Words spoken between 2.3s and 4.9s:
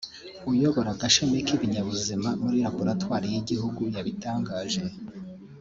muri Laboratoire y’igihugu yabitangaje